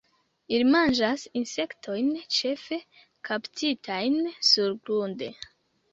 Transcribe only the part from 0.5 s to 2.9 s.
Ili manĝas insektojn, ĉefe